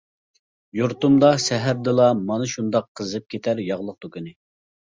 [0.79, 4.39] يۇرتۇمدا سەھەردىلا مانا شۇنداق قىزىپ كېتەر ياغلىق دۇكىنى.